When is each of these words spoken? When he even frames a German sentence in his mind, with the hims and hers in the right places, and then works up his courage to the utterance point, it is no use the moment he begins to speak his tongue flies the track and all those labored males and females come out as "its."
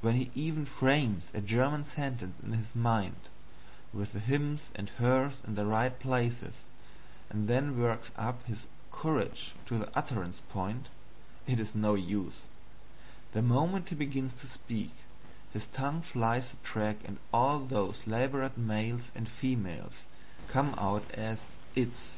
When 0.00 0.14
he 0.14 0.30
even 0.34 0.64
frames 0.64 1.24
a 1.34 1.42
German 1.42 1.84
sentence 1.84 2.40
in 2.40 2.54
his 2.54 2.74
mind, 2.74 3.28
with 3.92 4.14
the 4.14 4.18
hims 4.18 4.70
and 4.74 4.88
hers 4.88 5.42
in 5.46 5.54
the 5.54 5.66
right 5.66 5.98
places, 5.98 6.54
and 7.28 7.46
then 7.46 7.78
works 7.78 8.10
up 8.16 8.42
his 8.46 8.68
courage 8.90 9.52
to 9.66 9.76
the 9.76 9.94
utterance 9.94 10.40
point, 10.48 10.86
it 11.46 11.60
is 11.60 11.74
no 11.74 11.94
use 11.94 12.44
the 13.32 13.42
moment 13.42 13.90
he 13.90 13.94
begins 13.94 14.32
to 14.40 14.46
speak 14.46 14.94
his 15.52 15.66
tongue 15.66 16.00
flies 16.00 16.52
the 16.52 16.56
track 16.62 17.06
and 17.06 17.18
all 17.30 17.58
those 17.58 18.06
labored 18.06 18.56
males 18.56 19.12
and 19.14 19.28
females 19.28 20.06
come 20.48 20.74
out 20.78 21.10
as 21.10 21.48
"its." 21.76 22.12